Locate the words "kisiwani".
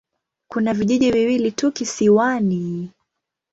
1.71-2.91